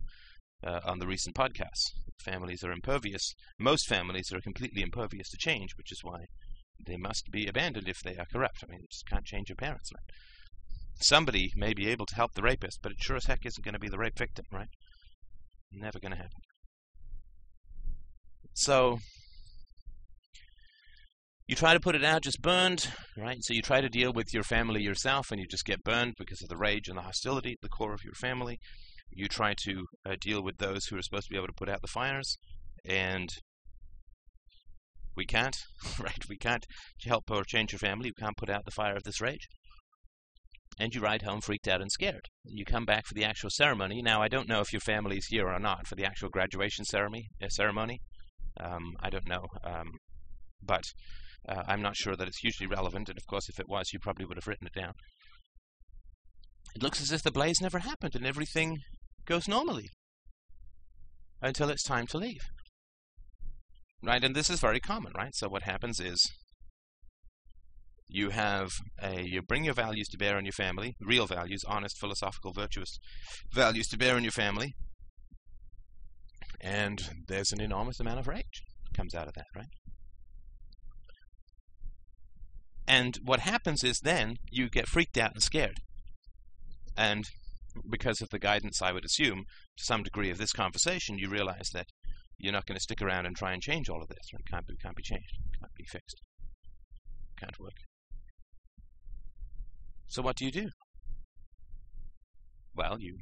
uh, 0.65 0.81
on 0.85 1.01
the 1.01 1.09
recent 1.09 1.35
podcasts. 1.35 1.91
Families 2.21 2.63
are 2.63 2.71
impervious. 2.71 3.35
Most 3.59 3.89
families 3.89 4.33
are 4.33 4.41
completely 4.41 4.83
impervious 4.83 5.31
to 5.31 5.37
change, 5.37 5.73
which 5.77 5.91
is 5.91 6.05
why 6.05 6.27
they 6.87 6.97
must 6.97 7.31
be 7.31 7.47
abandoned 7.47 7.89
if 7.89 8.01
they 8.01 8.17
are 8.17 8.27
corrupt. 8.33 8.63
I 8.63 8.71
mean, 8.71 8.81
you 8.81 8.89
just 8.91 9.09
can't 9.09 9.25
change 9.25 9.49
your 9.49 9.57
parents. 9.57 9.91
Right? 9.95 10.15
Somebody 11.03 11.53
may 11.57 11.75
be 11.75 11.89
able 11.89 12.07
to 12.07 12.15
help 12.15 12.35
the 12.35 12.43
rapist, 12.43 12.81
but 12.83 12.93
it 12.93 12.99
sure 13.01 13.17
as 13.17 13.27
heck 13.27 13.47
isn't 13.47 13.65
going 13.65 13.75
to 13.75 13.81
be 13.81 13.89
the 13.89 13.99
rape 13.99 14.19
victim, 14.19 14.45
right? 14.53 14.69
Never 15.73 15.99
going 15.99 16.13
to 16.13 16.19
happen. 16.19 16.41
So, 18.55 18.99
You 21.51 21.57
try 21.57 21.75
to 21.75 21.81
put 21.81 21.97
it 21.97 22.05
out 22.05 22.23
just 22.23 22.41
burned, 22.41 22.93
right? 23.17 23.39
So 23.41 23.55
you 23.55 23.61
try 23.61 23.81
to 23.81 23.89
deal 23.89 24.13
with 24.13 24.33
your 24.33 24.45
family 24.45 24.83
yourself, 24.83 25.33
and 25.33 25.41
you 25.41 25.49
just 25.49 25.65
get 25.65 25.83
burned 25.83 26.15
because 26.17 26.41
of 26.43 26.49
the 26.49 26.57
rage 26.57 26.87
and 26.87 26.97
the 26.97 27.03
hostility 27.03 27.55
at 27.55 27.61
the 27.61 27.69
core 27.69 27.93
of 27.93 28.05
your 28.05 28.15
family. 28.15 28.61
You 29.11 29.27
try 29.27 29.55
to 29.65 29.87
uh, 30.07 30.15
deal 30.21 30.45
with 30.45 30.59
those 30.59 30.85
who 30.87 30.97
are 30.97 31.03
supposed 31.03 31.25
to 31.25 31.31
be 31.31 31.37
able 31.37 31.49
to 31.49 31.53
put 31.53 31.69
out 31.69 31.83
the 31.83 31.89
fires, 31.89 32.39
and 32.85 33.29
we 35.21 35.27
can't, 35.27 35.57
right? 36.01 36.25
We 36.31 36.39
can't 36.39 36.65
help 37.05 37.31
or 37.31 37.45
change 37.45 37.73
your 37.73 37.79
family. 37.79 38.11
We 38.17 38.23
can't 38.23 38.39
put 38.39 38.49
out 38.49 38.65
the 38.65 38.71
fire 38.71 38.97
of 38.97 39.05
this 39.05 39.21
rage. 39.21 39.47
And 40.79 40.95
you 40.95 41.03
ride 41.03 41.23
home 41.23 41.43
freaked 41.43 41.69
out 41.69 41.83
and 41.83 41.93
scared. 41.93 42.25
You 42.47 42.65
come 42.65 42.87
back 42.87 43.05
for 43.07 43.13
the 43.13 43.25
actual 43.25 43.51
ceremony. 43.51 44.01
Now, 44.01 44.23
I 44.23 44.29
don't 44.29 44.49
know 44.49 44.61
if 44.61 44.73
your 44.73 44.81
family's 44.81 45.27
here 45.27 45.47
or 45.47 45.59
not 45.59 45.87
for 45.87 45.95
the 45.95 46.07
actual 46.07 46.31
graduation 46.31 46.87
ceremony. 46.87 47.29
Uh, 47.43 47.49
ceremony. 47.49 48.01
Um, 48.59 48.95
I 49.01 49.11
don't 49.11 49.29
know. 49.29 49.45
Um, 49.63 49.91
but 50.63 50.85
uh, 51.47 51.65
I'm 51.67 51.83
not 51.83 51.97
sure 51.97 52.17
that 52.17 52.27
it's 52.27 52.39
hugely 52.39 52.67
relevant, 52.67 53.11
and 53.11 53.19
of 53.19 53.27
course, 53.27 53.51
if 53.51 53.61
it 53.61 53.69
was, 53.69 53.93
you 53.93 53.99
probably 53.99 54.25
would 54.25 54.39
have 54.39 54.47
written 54.47 54.69
it 54.69 54.79
down. 54.79 54.95
It 56.75 56.83
looks 56.83 57.03
as 57.03 57.13
if 57.13 57.23
the 57.23 57.31
blaze 57.31 57.61
never 57.61 57.81
happened 57.81 58.15
and 58.15 58.25
everything 58.25 58.79
goes 59.27 59.47
normally 59.47 59.89
until 61.43 61.69
it's 61.69 61.83
time 61.83 62.07
to 62.07 62.19
leave. 62.19 62.41
Right, 64.03 64.25
and 64.25 64.35
this 64.35 64.49
is 64.49 64.61
very 64.61 64.81
common, 64.81 65.13
right? 65.15 65.35
So 65.35 65.49
what 65.49 65.63
happens 65.63 66.01
is 66.01 66.33
you 68.09 68.31
have 68.31 68.71
a 69.01 69.23
you 69.23 69.43
bring 69.43 69.65
your 69.65 69.75
values 69.75 70.09
to 70.09 70.19
bear 70.19 70.37
on 70.37 70.45
your 70.45 70.53
family, 70.53 70.95
real 71.01 71.27
values, 71.27 71.63
honest, 71.67 71.99
philosophical, 71.99 72.53
virtuous 72.53 72.99
values 73.53 73.89
to 73.89 73.99
bear 73.99 74.17
on 74.17 74.25
your 74.25 74.33
family, 74.33 74.75
and 76.61 77.11
there's 77.29 77.53
an 77.53 77.61
enormous 77.61 78.01
amount 78.01 78.21
of 78.21 78.27
rage 78.27 78.63
comes 78.97 79.15
out 79.15 79.29
of 79.29 79.35
that, 79.35 79.47
right? 79.55 79.67
And 82.89 83.19
what 83.25 83.41
happens 83.41 83.85
is 83.85 84.01
then 84.01 84.37
you 84.51 84.69
get 84.69 84.89
freaked 84.89 85.17
out 85.17 85.33
and 85.33 85.43
scared. 85.43 85.77
And 86.97 87.25
because 87.89 88.21
of 88.21 88.31
the 88.31 88.41
guidance, 88.41 88.83
I 88.83 88.91
would 88.91 89.05
assume, 89.05 89.45
to 89.77 89.85
some 89.85 90.03
degree 90.03 90.31
of 90.31 90.39
this 90.39 90.53
conversation, 90.53 91.17
you 91.17 91.29
realize 91.29 91.71
that 91.73 91.87
you're 92.41 92.53
not 92.53 92.67
going 92.67 92.77
to 92.77 92.83
stick 92.83 93.03
around 93.03 93.27
and 93.27 93.37
try 93.37 93.53
and 93.53 93.63
change 93.63 93.89
all 93.89 94.03
of 94.03 94.09
this. 94.09 94.31
It 94.33 94.51
can't 94.51 94.67
be, 94.67 94.75
can't 94.83 94.97
be 94.97 95.03
changed. 95.03 95.37
can't 95.61 95.75
be 95.77 95.85
fixed. 95.85 96.21
can't 97.39 97.59
work. 97.61 97.77
So 100.09 100.23
what 100.23 100.37
do 100.37 100.47
you 100.47 100.51
do? 100.51 100.71
Well, 102.75 102.97
you 102.99 103.19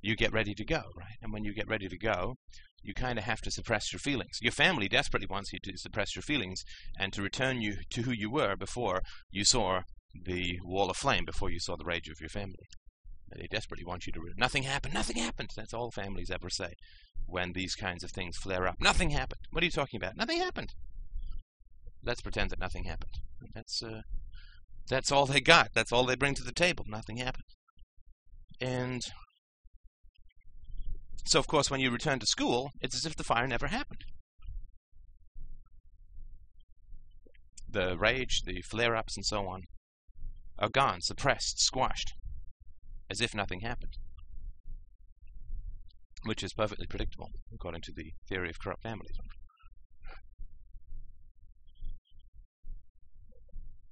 you 0.00 0.16
get 0.16 0.32
ready 0.32 0.54
to 0.54 0.64
go, 0.64 0.82
right? 0.96 1.16
And 1.22 1.32
when 1.32 1.44
you 1.44 1.54
get 1.54 1.68
ready 1.68 1.88
to 1.88 1.98
go, 1.98 2.34
you 2.82 2.92
kind 2.92 3.18
of 3.18 3.24
have 3.24 3.40
to 3.40 3.50
suppress 3.50 3.90
your 3.90 3.98
feelings. 3.98 4.38
Your 4.42 4.52
family 4.52 4.86
desperately 4.86 5.26
wants 5.28 5.50
you 5.50 5.58
to 5.62 5.72
suppress 5.76 6.14
your 6.14 6.22
feelings 6.22 6.62
and 6.98 7.10
to 7.14 7.22
return 7.22 7.62
you 7.62 7.76
to 7.90 8.02
who 8.02 8.12
you 8.12 8.30
were 8.30 8.54
before 8.54 9.00
you 9.30 9.44
saw 9.44 9.80
the 10.24 10.58
wall 10.62 10.90
of 10.90 10.98
flame, 10.98 11.24
before 11.24 11.50
you 11.50 11.58
saw 11.58 11.74
the 11.76 11.86
rage 11.86 12.08
of 12.08 12.20
your 12.20 12.28
family. 12.28 12.66
They 13.34 13.46
desperately 13.50 13.86
want 13.86 14.06
you 14.06 14.12
to. 14.12 14.20
Re- 14.20 14.34
nothing 14.36 14.64
happened. 14.64 14.92
Nothing 14.92 15.16
happened. 15.16 15.50
That's 15.56 15.72
all 15.72 15.90
families 15.90 16.30
ever 16.30 16.50
say 16.50 16.74
when 17.26 17.52
these 17.52 17.74
kinds 17.74 18.04
of 18.04 18.10
things 18.10 18.36
flare 18.36 18.66
up. 18.66 18.76
Nothing 18.80 19.10
happened. 19.10 19.40
What 19.50 19.62
are 19.62 19.66
you 19.66 19.72
talking 19.72 19.98
about? 19.98 20.16
Nothing 20.16 20.38
happened. 20.38 20.72
Let's 22.04 22.20
pretend 22.20 22.50
that 22.50 22.60
nothing 22.60 22.84
happened. 22.84 23.12
That's 23.54 23.82
uh, 23.82 24.02
that's 24.88 25.10
all 25.10 25.26
they 25.26 25.40
got. 25.40 25.70
That's 25.74 25.92
all 25.92 26.04
they 26.04 26.16
bring 26.16 26.34
to 26.34 26.44
the 26.44 26.52
table. 26.52 26.84
Nothing 26.86 27.16
happened. 27.16 27.44
And 28.60 29.02
so, 31.26 31.38
of 31.38 31.46
course, 31.46 31.70
when 31.70 31.80
you 31.80 31.90
return 31.90 32.18
to 32.18 32.26
school, 32.26 32.70
it's 32.80 32.94
as 32.94 33.06
if 33.06 33.16
the 33.16 33.24
fire 33.24 33.46
never 33.46 33.68
happened. 33.68 34.02
The 37.68 37.96
rage, 37.98 38.42
the 38.44 38.62
flare 38.62 38.94
ups, 38.94 39.16
and 39.16 39.24
so 39.24 39.48
on 39.48 39.62
are 40.58 40.68
gone, 40.68 41.00
suppressed, 41.00 41.58
squashed, 41.58 42.12
as 43.10 43.20
if 43.20 43.34
nothing 43.34 43.60
happened. 43.60 43.94
Which 46.24 46.42
is 46.42 46.52
perfectly 46.54 46.86
predictable, 46.86 47.30
according 47.52 47.82
to 47.82 47.92
the 47.92 48.12
theory 48.28 48.48
of 48.50 48.58
corrupt 48.58 48.82
families. 48.82 49.16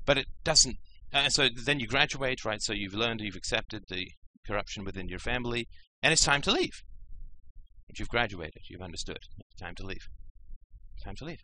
But 0.04 0.18
it 0.18 0.26
doesn't. 0.42 0.76
Uh, 1.12 1.28
so 1.28 1.48
then 1.48 1.78
you 1.78 1.86
graduate, 1.86 2.44
right? 2.44 2.62
So 2.62 2.72
you've 2.72 2.94
learned, 2.94 3.20
you've 3.20 3.36
accepted 3.36 3.84
the 3.88 4.08
corruption 4.46 4.84
within 4.84 5.08
your 5.08 5.18
family, 5.18 5.68
and 6.02 6.12
it's 6.12 6.24
time 6.24 6.42
to 6.42 6.52
leave. 6.52 6.82
But 7.86 7.98
you've 7.98 8.08
graduated, 8.08 8.62
you've 8.68 8.80
understood. 8.80 9.18
It's 9.50 9.60
time 9.60 9.74
to 9.76 9.84
leave. 9.84 10.06
Time 11.04 11.16
to 11.16 11.24
leave. 11.24 11.40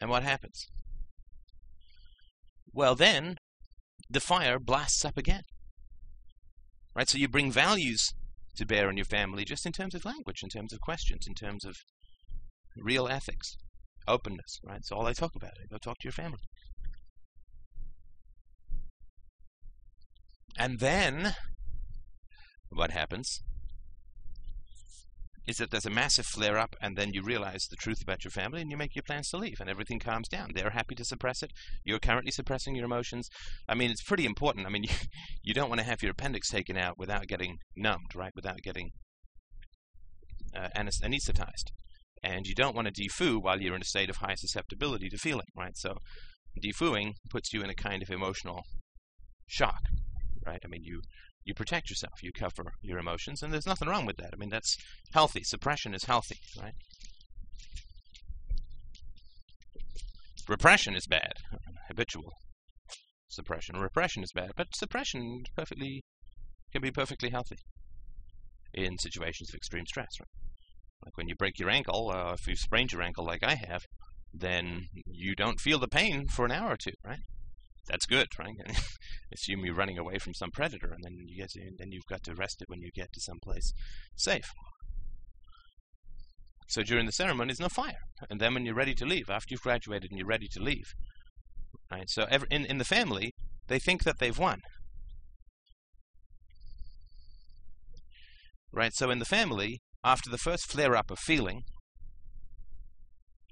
And 0.00 0.08
what 0.10 0.22
happens? 0.22 0.66
Well, 2.72 2.94
then 2.94 3.36
the 4.08 4.20
fire 4.20 4.58
blasts 4.58 5.04
up 5.04 5.18
again. 5.18 5.42
Right? 6.94 7.08
So 7.08 7.18
you 7.18 7.28
bring 7.28 7.52
values 7.52 8.14
to 8.56 8.66
bear 8.66 8.88
on 8.88 8.96
your 8.96 9.06
family 9.06 9.44
just 9.44 9.66
in 9.66 9.72
terms 9.72 9.94
of 9.94 10.04
language, 10.04 10.42
in 10.42 10.48
terms 10.48 10.72
of 10.72 10.80
questions, 10.80 11.26
in 11.26 11.34
terms 11.34 11.64
of 11.64 11.76
real 12.76 13.08
ethics, 13.08 13.56
openness, 14.06 14.60
right? 14.64 14.78
It's 14.78 14.92
all 14.92 15.06
I 15.06 15.12
talk 15.12 15.34
about. 15.34 15.52
Go 15.70 15.78
talk 15.78 15.98
to 16.00 16.04
your 16.04 16.12
family. 16.12 16.40
And 20.58 20.80
then 20.80 21.34
what 22.70 22.90
happens 22.90 23.42
is 25.46 25.56
that 25.56 25.70
there's 25.70 25.86
a 25.86 25.90
massive 25.90 26.26
flare 26.26 26.58
up, 26.58 26.76
and 26.80 26.96
then 26.96 27.12
you 27.12 27.22
realize 27.22 27.66
the 27.66 27.76
truth 27.76 28.00
about 28.02 28.24
your 28.24 28.30
family, 28.30 28.60
and 28.60 28.70
you 28.70 28.76
make 28.76 28.94
your 28.94 29.02
plans 29.02 29.28
to 29.30 29.36
leave, 29.36 29.60
and 29.60 29.68
everything 29.68 29.98
calms 29.98 30.28
down. 30.28 30.50
They're 30.54 30.70
happy 30.70 30.94
to 30.94 31.04
suppress 31.04 31.42
it. 31.42 31.52
You're 31.84 31.98
currently 31.98 32.30
suppressing 32.30 32.76
your 32.76 32.84
emotions. 32.84 33.28
I 33.68 33.74
mean, 33.74 33.90
it's 33.90 34.02
pretty 34.02 34.24
important. 34.24 34.66
I 34.66 34.70
mean, 34.70 34.82
you, 34.88 34.94
you 35.42 35.54
don't 35.54 35.68
want 35.68 35.80
to 35.80 35.86
have 35.86 36.02
your 36.02 36.12
appendix 36.12 36.48
taken 36.48 36.76
out 36.76 36.98
without 36.98 37.26
getting 37.26 37.58
numbed, 37.76 38.14
right? 38.14 38.32
Without 38.36 38.58
getting 38.62 38.90
uh, 40.54 40.68
anesthetized. 40.76 41.70
And 42.22 42.46
you 42.46 42.54
don't 42.54 42.76
want 42.76 42.86
to 42.86 43.02
defoo 43.02 43.42
while 43.42 43.60
you're 43.60 43.74
in 43.74 43.82
a 43.82 43.86
state 43.86 44.08
of 44.08 44.18
high 44.18 44.36
susceptibility 44.36 45.08
to 45.08 45.16
feeling, 45.16 45.48
right? 45.56 45.76
So, 45.76 45.96
defooing 46.64 47.14
puts 47.30 47.52
you 47.52 47.62
in 47.62 47.70
a 47.70 47.74
kind 47.74 48.00
of 48.02 48.10
emotional 48.10 48.62
shock, 49.48 49.80
right? 50.46 50.60
I 50.64 50.68
mean, 50.68 50.84
you 50.84 51.02
you 51.44 51.54
protect 51.54 51.90
yourself, 51.90 52.22
you 52.22 52.30
cover 52.32 52.72
your 52.82 52.98
emotions, 52.98 53.42
and 53.42 53.52
there's 53.52 53.66
nothing 53.66 53.88
wrong 53.88 54.06
with 54.06 54.16
that. 54.16 54.30
I 54.32 54.36
mean, 54.36 54.50
that's 54.50 54.76
healthy. 55.12 55.42
Suppression 55.44 55.94
is 55.94 56.04
healthy, 56.04 56.38
right? 56.60 56.74
Repression 60.48 60.94
is 60.94 61.06
bad, 61.06 61.32
habitual 61.88 62.32
suppression. 63.28 63.76
Repression 63.78 64.22
is 64.22 64.32
bad, 64.32 64.50
but 64.56 64.74
suppression 64.74 65.44
perfectly 65.56 66.02
can 66.72 66.82
be 66.82 66.90
perfectly 66.90 67.30
healthy 67.30 67.56
in 68.74 68.98
situations 68.98 69.50
of 69.50 69.54
extreme 69.54 69.86
stress. 69.86 70.08
Right? 70.20 70.28
Like 71.04 71.16
when 71.16 71.28
you 71.28 71.34
break 71.36 71.58
your 71.58 71.70
ankle, 71.70 72.10
uh, 72.12 72.32
if 72.32 72.46
you 72.46 72.56
sprained 72.56 72.92
your 72.92 73.02
ankle 73.02 73.24
like 73.24 73.42
I 73.42 73.54
have, 73.54 73.82
then 74.32 74.86
you 75.06 75.34
don't 75.34 75.60
feel 75.60 75.78
the 75.78 75.88
pain 75.88 76.26
for 76.28 76.44
an 76.44 76.52
hour 76.52 76.72
or 76.72 76.76
two, 76.76 76.92
right? 77.04 77.18
That's 77.88 78.06
good, 78.06 78.28
right? 78.38 78.54
Assume 79.32 79.64
you're 79.64 79.74
running 79.74 79.98
away 79.98 80.18
from 80.18 80.34
some 80.34 80.50
predator, 80.50 80.92
and 80.92 81.02
then 81.02 81.16
you 81.26 81.36
get 81.36 81.50
to, 81.50 81.60
then 81.78 81.90
you've 81.90 82.06
got 82.08 82.22
to 82.24 82.34
rest 82.34 82.62
it 82.62 82.68
when 82.68 82.80
you 82.80 82.90
get 82.94 83.12
to 83.12 83.20
some 83.20 83.38
place 83.42 83.72
safe. 84.16 84.50
So 86.68 86.82
during 86.82 87.06
the 87.06 87.12
ceremony, 87.12 87.48
there's 87.48 87.60
no 87.60 87.68
fire, 87.68 87.98
and 88.30 88.40
then 88.40 88.54
when 88.54 88.64
you're 88.64 88.74
ready 88.74 88.94
to 88.94 89.04
leave, 89.04 89.28
after 89.28 89.48
you've 89.50 89.62
graduated 89.62 90.10
and 90.10 90.18
you're 90.18 90.26
ready 90.26 90.48
to 90.52 90.62
leave, 90.62 90.94
right? 91.90 92.08
So 92.08 92.26
every, 92.30 92.48
in 92.50 92.64
in 92.64 92.78
the 92.78 92.84
family, 92.84 93.32
they 93.68 93.78
think 93.78 94.04
that 94.04 94.18
they've 94.18 94.38
won, 94.38 94.60
right? 98.72 98.92
So 98.94 99.10
in 99.10 99.18
the 99.18 99.24
family, 99.24 99.80
after 100.04 100.30
the 100.30 100.38
first 100.38 100.70
flare 100.70 100.96
up 100.96 101.10
of 101.10 101.18
feeling, 101.18 101.62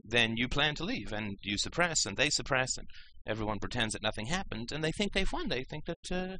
then 0.02 0.36
you 0.36 0.48
plan 0.48 0.74
to 0.76 0.84
leave, 0.84 1.12
and 1.12 1.36
you 1.42 1.58
suppress, 1.58 2.06
and 2.06 2.16
they 2.16 2.30
suppress, 2.30 2.76
and 2.78 2.86
everyone 3.26 3.58
pretends 3.58 3.92
that 3.92 4.02
nothing 4.02 4.26
happened, 4.26 4.72
and 4.72 4.82
they 4.82 4.92
think 4.92 5.12
they've 5.12 5.32
won. 5.32 5.48
They 5.48 5.64
think 5.64 5.84
that 5.86 6.10
uh, 6.10 6.36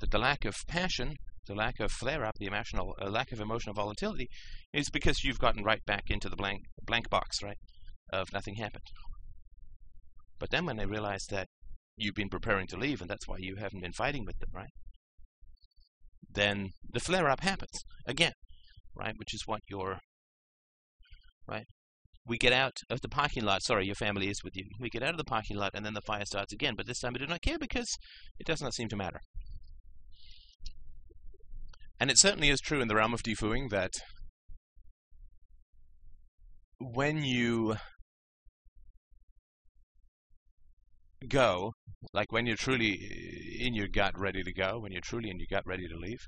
that 0.00 0.10
the 0.10 0.18
lack 0.18 0.44
of 0.44 0.56
passion, 0.66 1.16
the 1.46 1.54
lack 1.54 1.80
of 1.80 1.90
flare-up, 1.90 2.36
the 2.38 2.46
emotional 2.46 2.94
uh, 3.00 3.10
lack 3.10 3.32
of 3.32 3.40
emotional 3.40 3.74
volatility, 3.74 4.28
is 4.72 4.90
because 4.90 5.24
you've 5.24 5.38
gotten 5.38 5.64
right 5.64 5.84
back 5.86 6.04
into 6.10 6.28
the 6.28 6.36
blank 6.36 6.62
blank 6.84 7.10
box, 7.10 7.42
right, 7.42 7.58
of 8.12 8.32
nothing 8.32 8.56
happened. 8.56 8.84
But 10.38 10.50
then 10.50 10.66
when 10.66 10.76
they 10.76 10.86
realize 10.86 11.26
that 11.30 11.48
you've 11.96 12.14
been 12.14 12.28
preparing 12.28 12.66
to 12.68 12.76
leave, 12.76 13.00
and 13.00 13.10
that's 13.10 13.26
why 13.26 13.36
you 13.38 13.56
haven't 13.56 13.82
been 13.82 13.92
fighting 13.92 14.24
with 14.24 14.38
them, 14.38 14.50
right? 14.54 14.70
Then 16.32 16.70
the 16.92 17.00
flare-up 17.00 17.40
happens 17.40 17.84
again, 18.06 18.34
right? 18.94 19.14
Which 19.18 19.34
is 19.34 19.42
what 19.46 19.62
your 19.68 19.98
right 21.46 21.66
we 22.28 22.36
get 22.36 22.52
out 22.52 22.78
of 22.90 23.00
the 23.00 23.08
parking 23.08 23.44
lot. 23.44 23.62
Sorry, 23.62 23.86
your 23.86 23.94
family 23.94 24.28
is 24.28 24.44
with 24.44 24.54
you. 24.54 24.66
We 24.78 24.90
get 24.90 25.02
out 25.02 25.10
of 25.10 25.16
the 25.16 25.24
parking 25.24 25.56
lot, 25.56 25.72
and 25.74 25.84
then 25.84 25.94
the 25.94 26.02
fire 26.02 26.26
starts 26.26 26.52
again. 26.52 26.74
But 26.76 26.86
this 26.86 27.00
time 27.00 27.14
we 27.14 27.18
do 27.18 27.26
not 27.26 27.42
care 27.42 27.58
because 27.58 27.88
it 28.38 28.46
does 28.46 28.60
not 28.60 28.74
seem 28.74 28.88
to 28.90 28.96
matter. 28.96 29.20
And 31.98 32.10
it 32.10 32.18
certainly 32.18 32.50
is 32.50 32.60
true 32.60 32.80
in 32.80 32.88
the 32.88 32.94
realm 32.94 33.14
of 33.14 33.22
defooing 33.22 33.70
that 33.70 33.92
when 36.78 37.24
you 37.24 37.76
go, 41.28 41.72
like 42.12 42.30
when 42.30 42.46
you're 42.46 42.56
truly 42.56 42.96
in 43.58 43.74
your 43.74 43.88
gut 43.88 44.12
ready 44.16 44.42
to 44.44 44.52
go, 44.52 44.78
when 44.78 44.92
you're 44.92 45.00
truly 45.00 45.30
in 45.30 45.38
your 45.38 45.48
gut 45.50 45.66
ready 45.66 45.88
to 45.88 45.96
leave, 45.96 46.20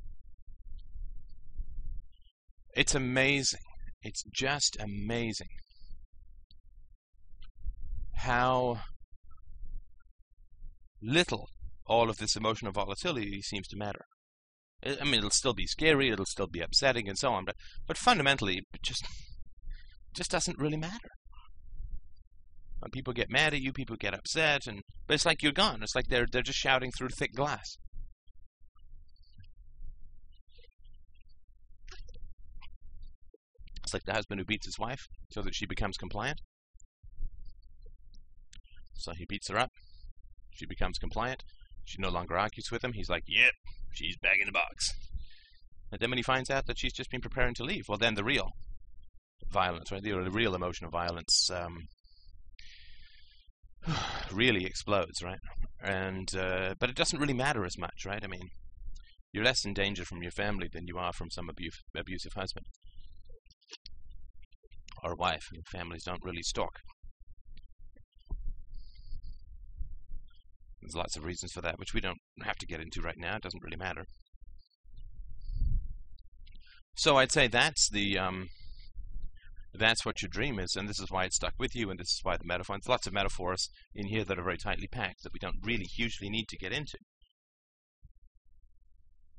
it's 2.75 2.95
amazing. 2.95 3.61
It's 4.03 4.25
just 4.33 4.77
amazing 4.81 5.49
how 8.21 8.81
little 11.03 11.49
all 11.87 12.11
of 12.11 12.19
this 12.19 12.37
emotional 12.37 12.73
volatility 12.73 13.41
seems 13.41 13.67
to 13.69 13.77
matter. 13.77 14.05
I 14.85 15.05
mean, 15.05 15.15
it'll 15.15 15.31
still 15.31 15.55
be 15.55 15.67
scary, 15.67 16.11
it'll 16.11 16.27
still 16.27 16.47
be 16.47 16.61
upsetting, 16.61 17.09
and 17.09 17.19
so 17.19 17.33
on, 17.33 17.45
but 17.45 17.57
but 17.87 17.99
fundamentally, 17.99 18.63
it 18.73 18.83
just 18.83 19.05
just 20.15 20.31
doesn't 20.31 20.59
really 20.59 20.77
matter. 20.77 21.09
When 22.81 22.91
people 22.91 23.13
get 23.13 23.31
mad 23.31 23.53
at 23.53 23.61
you, 23.61 23.73
people 23.73 23.97
get 23.97 24.15
upset, 24.15 24.67
and 24.67 24.81
but 25.07 25.15
it's 25.15 25.27
like 25.27 25.43
you're 25.43 25.53
gone. 25.53 25.83
It's 25.83 25.95
like 25.95 26.07
they're 26.09 26.27
they're 26.31 26.43
just 26.43 26.59
shouting 26.59 26.91
through 26.93 27.09
thick 27.09 27.35
glass. 27.35 27.77
It's 33.83 33.95
like 33.95 34.05
the 34.05 34.13
husband 34.13 34.41
who 34.41 34.45
beats 34.45 34.67
his 34.67 34.79
wife 34.79 35.07
so 35.31 35.43
that 35.43 35.55
she 35.55 35.67
becomes 35.67 35.97
compliant. 35.97 36.41
So 39.01 39.13
he 39.13 39.25
beats 39.25 39.49
her 39.49 39.59
up. 39.59 39.71
She 40.55 40.67
becomes 40.67 40.99
compliant. 40.99 41.45
She 41.85 42.01
no 42.01 42.11
longer 42.11 42.37
argues 42.37 42.71
with 42.71 42.85
him. 42.85 42.93
He's 42.93 43.11
like, 43.11 43.25
"Yep, 43.27 43.53
she's 43.93 44.17
back 44.19 44.39
in 44.41 44.47
the 44.47 44.53
box." 44.53 44.93
And 45.91 46.01
then 46.01 46.11
when 46.11 46.19
he 46.19 46.23
finds 46.23 46.51
out 46.51 46.67
that 46.67 46.79
she's 46.79 46.93
just 46.93 47.11
been 47.11 47.21
preparing 47.21 47.55
to 47.55 47.65
leave, 47.65 47.89
well, 47.89 47.99
then 47.99 48.15
the 48.15 48.25
real 48.25 48.53
violence, 49.51 49.91
right? 49.91 50.03
The, 50.03 50.13
real 50.13 50.55
emotional 50.55 50.91
violence 50.91 51.51
um, 51.51 51.89
really 54.33 54.65
explodes, 54.65 55.23
right? 55.23 55.41
And 55.83 56.35
uh, 56.37 56.75
but 56.79 56.91
it 56.91 56.97
doesn't 56.97 57.19
really 57.19 57.35
matter 57.35 57.65
as 57.65 57.79
much, 57.79 58.05
right? 58.07 58.23
I 58.23 58.29
mean, 58.29 58.51
you're 59.33 59.45
less 59.45 59.65
in 59.65 59.75
danger 59.75 60.05
from 60.05 60.23
your 60.23 60.33
family 60.33 60.69
than 60.73 60.87
you 60.87 60.99
are 60.99 61.13
from 61.13 61.31
some 61.31 61.49
abu- 61.49 61.71
abusive 61.97 62.35
husband 62.35 62.67
or 65.03 65.15
wife. 65.15 65.47
Families 65.67 66.05
don't 66.05 66.25
really 66.25 66.43
stalk. 66.43 66.81
There's 70.91 71.03
lots 71.03 71.17
of 71.17 71.25
reasons 71.25 71.53
for 71.53 71.61
that, 71.61 71.79
which 71.79 71.95
we 71.95 72.01
don't 72.01 72.19
have 72.43 72.57
to 72.57 72.67
get 72.67 72.81
into 72.81 73.01
right 73.01 73.17
now. 73.17 73.37
It 73.37 73.43
doesn't 73.43 73.63
really 73.63 73.77
matter. 73.77 74.07
So 76.97 77.17
I'd 77.17 77.31
say 77.31 77.47
that's 77.47 77.89
the 77.89 78.19
um, 78.19 78.49
that's 79.73 80.05
what 80.05 80.21
your 80.21 80.31
dream 80.31 80.59
is, 80.59 80.75
and 80.75 80.89
this 80.89 80.99
is 80.99 81.09
why 81.09 81.27
it 81.27 81.33
stuck 81.33 81.55
with 81.61 81.77
you, 81.77 81.91
and 81.91 82.01
this 82.01 82.09
is 82.09 82.21
why 82.25 82.37
the 82.37 82.45
metaphor. 82.45 82.77
There's 82.77 82.89
lots 82.89 83.07
of 83.07 83.13
metaphors 83.13 83.71
in 83.95 84.09
here 84.09 84.25
that 84.25 84.37
are 84.37 84.43
very 84.43 84.59
tightly 84.59 84.89
packed 84.89 85.23
that 85.23 85.33
we 85.33 85.39
don't 85.39 85.65
really 85.65 85.85
hugely 85.85 86.29
need 86.29 86.49
to 86.49 86.59
get 86.59 86.73
into. 86.73 86.99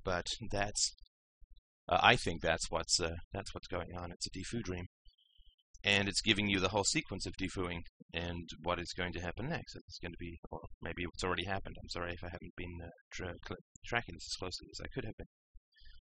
But 0.05 0.27
that's, 0.51 0.95
uh, 1.89 1.99
I 2.01 2.15
think 2.15 2.41
that's 2.41 2.71
what's 2.71 2.97
uh, 3.01 3.15
that's 3.33 3.53
what's 3.53 3.67
going 3.67 3.89
on. 3.93 4.13
It's 4.13 4.27
a 4.27 4.29
Defoo 4.29 4.63
dream, 4.63 4.85
and 5.83 6.07
it's 6.07 6.21
giving 6.21 6.47
you 6.47 6.59
the 6.59 6.69
whole 6.69 6.83
sequence 6.83 7.25
of 7.25 7.33
Defooing 7.37 7.81
and 8.13 8.49
what 8.63 8.79
is 8.79 8.93
going 8.93 9.13
to 9.13 9.21
happen 9.21 9.49
next. 9.49 9.75
It's 9.75 9.99
going 9.99 10.11
to 10.11 10.17
be, 10.19 10.39
or 10.51 10.61
maybe 10.81 11.03
it's 11.03 11.23
already 11.23 11.45
happened. 11.45 11.75
I'm 11.81 11.89
sorry 11.89 12.13
if 12.13 12.23
I 12.23 12.29
haven't 12.29 12.55
been 12.55 12.79
uh, 12.83 12.89
tra- 13.11 13.55
tracking 13.85 14.15
this 14.15 14.27
as 14.31 14.37
closely 14.37 14.67
as 14.71 14.81
I 14.83 14.87
could 14.93 15.05
have 15.05 15.17
been, 15.17 15.27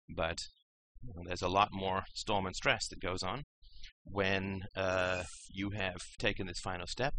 but 0.08 0.38
you 1.02 1.12
know, 1.14 1.22
there's 1.26 1.42
a 1.42 1.48
lot 1.48 1.68
more 1.72 2.02
storm 2.14 2.46
and 2.46 2.56
stress 2.56 2.88
that 2.88 3.00
goes 3.00 3.22
on 3.22 3.44
when 4.04 4.62
uh, 4.76 5.22
you 5.50 5.70
have 5.70 6.00
taken 6.18 6.46
this 6.46 6.60
final 6.60 6.86
step, 6.86 7.14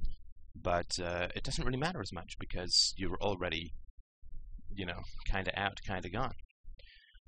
but 0.56 1.00
uh, 1.02 1.28
it 1.36 1.44
doesn't 1.44 1.66
really 1.66 1.78
matter 1.78 2.02
as 2.02 2.14
much 2.14 2.34
because 2.40 2.94
you're 2.98 3.18
already, 3.22 3.72
you 4.74 4.86
know, 4.86 5.02
kind 5.30 5.48
of 5.48 5.54
out, 5.56 5.78
kind 5.88 6.06
of 6.06 6.12
gone. 6.12 6.34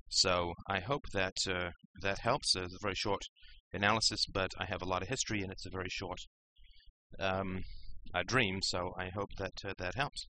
So 0.08 0.52
I 0.68 0.80
hope 0.80 1.04
that 1.14 1.36
uh, 1.48 1.70
that 2.02 2.18
helps. 2.18 2.54
It's 2.54 2.74
a 2.74 2.78
very 2.82 2.94
short 2.94 3.22
analysis, 3.72 4.26
but 4.26 4.52
I 4.58 4.66
have 4.66 4.82
a 4.82 4.86
lot 4.86 5.02
of 5.02 5.08
history 5.08 5.42
and 5.42 5.52
it's 5.52 5.66
a 5.66 5.70
very 5.70 5.88
short 5.88 6.20
um, 7.18 7.64
dream. 8.26 8.62
So 8.62 8.94
I 8.96 9.08
hope 9.08 9.30
that 9.38 9.64
uh, 9.64 9.74
that 9.78 9.94
helps. 9.94 10.28